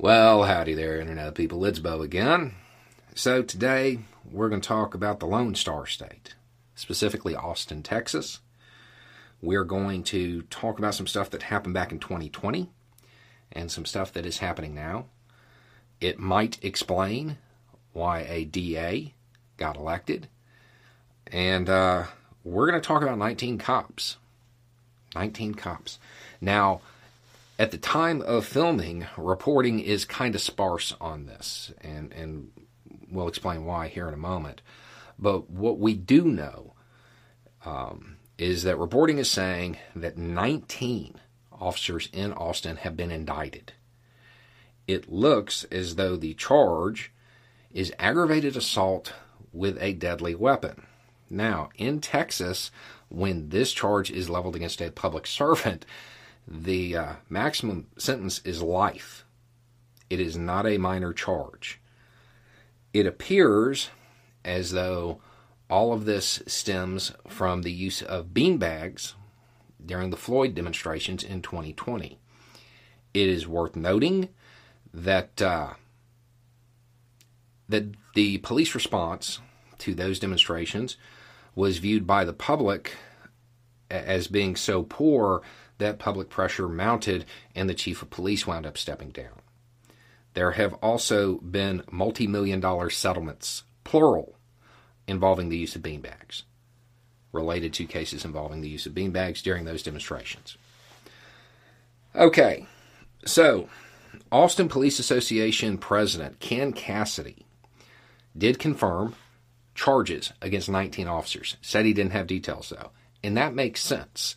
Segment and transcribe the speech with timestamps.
[0.00, 1.64] Well, howdy there, Internet people.
[1.64, 2.54] It's Beau again.
[3.16, 3.98] So, today
[4.30, 6.36] we're going to talk about the Lone Star State,
[6.76, 8.38] specifically Austin, Texas.
[9.42, 12.70] We're going to talk about some stuff that happened back in 2020
[13.50, 15.06] and some stuff that is happening now.
[16.00, 17.38] It might explain
[17.92, 19.14] why a DA
[19.56, 20.28] got elected.
[21.26, 22.04] And uh,
[22.44, 24.16] we're going to talk about 19 cops.
[25.16, 25.98] 19 cops.
[26.40, 26.82] Now,
[27.58, 32.50] at the time of filming, reporting is kind of sparse on this, and, and
[33.10, 34.62] we'll explain why here in a moment.
[35.18, 36.74] But what we do know
[37.64, 41.16] um, is that reporting is saying that 19
[41.52, 43.72] officers in Austin have been indicted.
[44.86, 47.12] It looks as though the charge
[47.72, 49.12] is aggravated assault
[49.52, 50.86] with a deadly weapon.
[51.28, 52.70] Now, in Texas,
[53.08, 55.84] when this charge is leveled against a public servant,
[56.50, 59.24] the uh, maximum sentence is life.
[60.08, 61.80] It is not a minor charge.
[62.94, 63.90] It appears
[64.44, 65.20] as though
[65.68, 69.12] all of this stems from the use of beanbags
[69.84, 72.18] during the Floyd demonstrations in 2020.
[73.12, 74.30] It is worth noting
[74.94, 75.74] that uh,
[77.68, 77.84] that
[78.14, 79.40] the police response
[79.78, 80.96] to those demonstrations
[81.54, 82.96] was viewed by the public
[83.90, 85.42] as being so poor
[85.78, 89.40] that public pressure mounted and the chief of police wound up stepping down.
[90.34, 94.36] There have also been multi million dollar settlements, plural,
[95.06, 96.42] involving the use of beanbags,
[97.32, 100.56] related to cases involving the use of beanbags during those demonstrations.
[102.14, 102.66] Okay,
[103.24, 103.68] so
[104.30, 107.46] Austin Police Association President Ken Cassidy
[108.36, 109.14] did confirm
[109.74, 112.90] charges against 19 officers, said he didn't have details though.
[113.22, 114.36] And that makes sense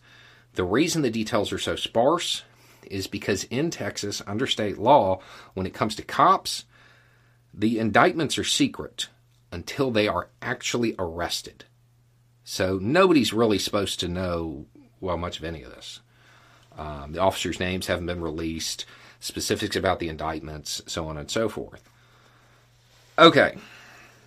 [0.54, 2.44] the reason the details are so sparse
[2.84, 5.20] is because in Texas, under state law,
[5.54, 6.66] when it comes to cops,
[7.54, 9.08] the indictments are secret
[9.52, 11.66] until they are actually arrested.
[12.44, 14.66] So nobody's really supposed to know,
[15.00, 16.02] well, much of any of this.
[16.78, 18.86] Um, the officers' names haven't been released,
[19.20, 21.90] specifics about the indictments, so on and so forth.
[23.20, 23.58] Okay,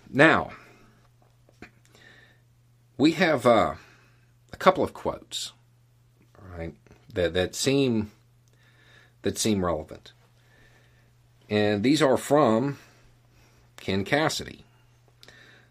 [0.09, 0.51] now
[2.97, 3.75] we have uh,
[4.53, 5.51] a couple of quotes
[6.57, 6.73] right?
[7.13, 8.11] That that seem
[9.21, 10.13] that seem relevant.
[11.49, 12.77] And these are from
[13.77, 14.63] Ken Cassidy.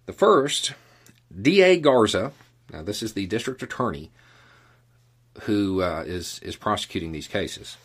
[0.06, 0.72] The first,
[1.40, 1.78] D.A.
[1.78, 2.32] Garza.
[2.72, 4.10] Now, this is the district attorney
[5.42, 7.76] who uh, is is prosecuting these cases.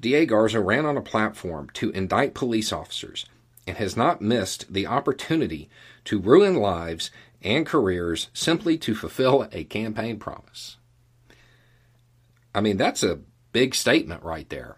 [0.00, 0.26] D.A.
[0.26, 3.26] Garza ran on a platform to indict police officers
[3.66, 5.68] and has not missed the opportunity
[6.04, 7.10] to ruin lives
[7.42, 10.76] and careers simply to fulfill a campaign promise.
[12.54, 13.20] I mean, that's a
[13.52, 14.76] big statement right there.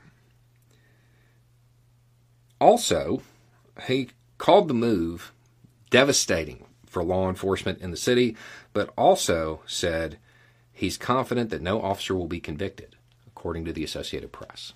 [2.61, 3.23] Also,
[3.87, 5.33] he called the move
[5.91, 8.37] devastating for law enforcement in the city,
[8.73, 10.19] but also said
[10.73, 12.97] he's confident that no officer will be convicted,
[13.27, 14.73] according to the Associated Press.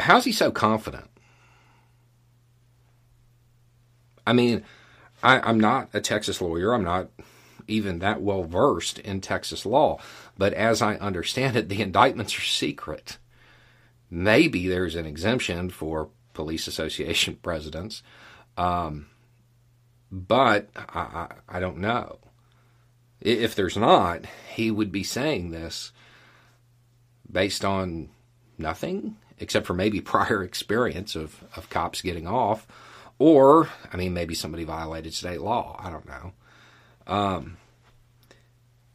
[0.00, 1.10] How's he so confident?
[4.26, 4.64] I mean,
[5.22, 6.72] I, am not a Texas lawyer.
[6.72, 7.08] I'm not
[7.68, 9.98] even that well versed in Texas law.
[10.36, 13.18] But as I understand it, the indictments are secret.
[14.10, 18.02] Maybe there's an exemption for police association presidents,
[18.56, 19.06] um,
[20.10, 22.18] but I, I, I don't know.
[23.20, 24.24] If there's not,
[24.54, 25.92] he would be saying this
[27.30, 28.08] based on
[28.56, 32.66] nothing except for maybe prior experience of, of cops getting off.
[33.18, 35.78] Or, I mean, maybe somebody violated state law.
[35.82, 36.32] I don't know.
[37.08, 37.56] Um,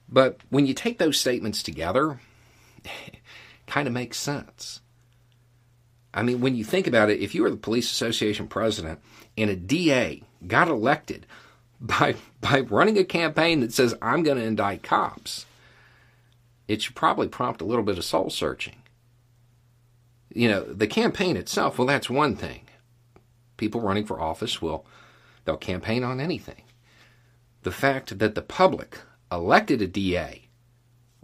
[0.08, 2.20] but when you take those statements together,
[3.68, 4.82] kind of makes sense.
[6.14, 9.00] I mean, when you think about it, if you were the police association president
[9.36, 11.26] and a DA got elected
[11.82, 15.48] by by running a campaign that says I'm going to indict cops,
[16.68, 18.76] it should probably prompt a little bit of soul searching.
[20.34, 22.62] You know, the campaign itself, well, that's one thing.
[23.58, 24.86] People running for office will
[25.46, 26.64] they'll campaign on anything
[27.64, 29.00] the fact that the public
[29.32, 30.44] elected a DA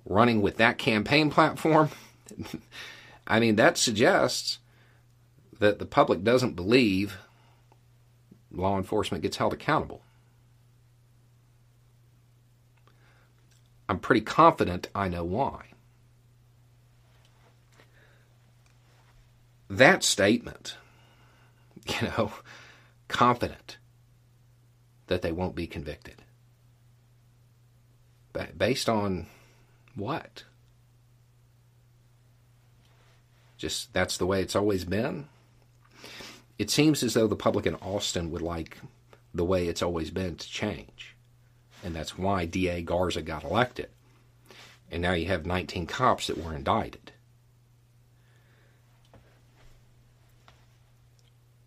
[0.05, 1.89] running with that campaign platform,
[3.27, 4.59] I mean, that suggests
[5.59, 7.17] that the public doesn't believe
[8.51, 10.01] law enforcement gets held accountable.
[13.87, 15.65] I'm pretty confident I know why.
[19.69, 20.77] That statement,
[21.85, 22.31] you know,
[23.07, 23.77] confident
[25.07, 26.23] that they won't be convicted
[28.57, 29.27] based on
[29.95, 30.43] what?
[33.57, 35.27] Just that's the way it's always been.
[36.57, 38.77] It seems as though the public in Austin would like
[39.33, 41.15] the way it's always been to change.
[41.83, 43.89] And that's why DA Garza got elected.
[44.91, 47.11] And now you have 19 cops that were indicted.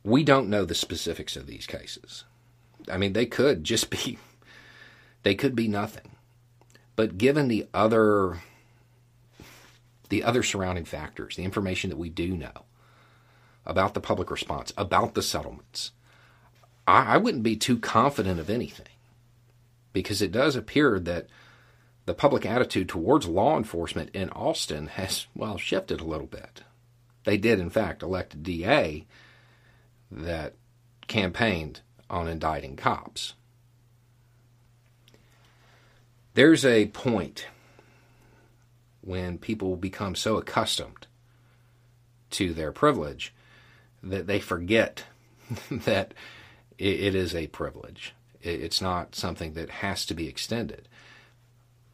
[0.04, 2.24] We don't know the specifics of these cases.
[2.90, 4.18] I mean, they could just be,
[5.22, 6.16] they could be nothing.
[6.96, 8.42] But given the other,
[10.08, 12.64] the other surrounding factors, the information that we do know
[13.64, 15.92] about the public response, about the settlements,
[16.86, 18.86] I, I wouldn't be too confident of anything
[19.92, 21.28] because it does appear that
[22.04, 26.62] the public attitude towards law enforcement in Austin has, well, shifted a little bit.
[27.24, 29.06] They did, in fact, elect a DA
[30.10, 30.54] that
[31.06, 31.80] campaigned
[32.10, 33.34] on indicting cops.
[36.34, 37.46] There's a point
[39.02, 41.06] when people become so accustomed
[42.30, 43.34] to their privilege
[44.02, 45.04] that they forget
[45.70, 46.14] that
[46.78, 48.14] it is a privilege.
[48.40, 50.88] It's not something that has to be extended.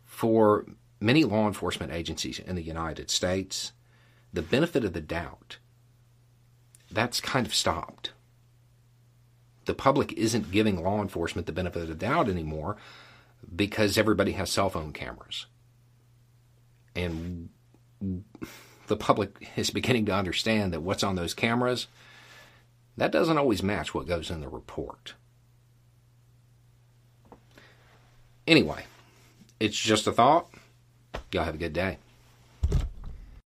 [0.04, 0.66] For
[1.00, 3.72] many law enforcement agencies in the United States,
[4.32, 5.58] the benefit of the doubt
[6.90, 8.12] that's kind of stopped.
[9.66, 12.76] The public isn't giving law enforcement the benefit of the doubt anymore
[13.54, 15.46] because everybody has cell phone cameras.
[16.94, 17.50] And
[18.86, 21.86] the public is beginning to understand that what's on those cameras
[22.98, 25.14] that doesn't always match what goes in the report.
[28.46, 28.84] Anyway,
[29.60, 30.48] it's just a thought.
[31.32, 31.98] Y'all have a good day.